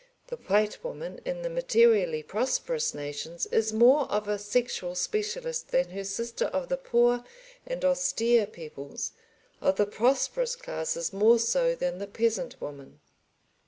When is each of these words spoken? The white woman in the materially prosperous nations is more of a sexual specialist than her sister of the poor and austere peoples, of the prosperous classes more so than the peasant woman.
The 0.29 0.37
white 0.47 0.83
woman 0.83 1.21
in 1.25 1.43
the 1.43 1.49
materially 1.51 2.23
prosperous 2.23 2.95
nations 2.95 3.45
is 3.51 3.71
more 3.71 4.11
of 4.11 4.27
a 4.27 4.39
sexual 4.39 4.95
specialist 4.95 5.67
than 5.69 5.91
her 5.91 6.03
sister 6.03 6.45
of 6.45 6.69
the 6.69 6.77
poor 6.77 7.23
and 7.67 7.85
austere 7.85 8.47
peoples, 8.47 9.11
of 9.61 9.75
the 9.75 9.85
prosperous 9.85 10.55
classes 10.55 11.13
more 11.13 11.37
so 11.37 11.75
than 11.75 11.99
the 11.99 12.07
peasant 12.07 12.59
woman. 12.59 12.99